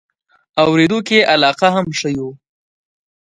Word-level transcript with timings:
اورېدو 0.63 0.99
کې 1.07 1.17
یې 1.21 1.27
علاقه 1.33 1.67
هم 1.75 1.87
ښیو. 1.99 2.29